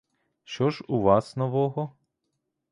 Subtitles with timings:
[0.43, 1.91] Що ж у вас нового?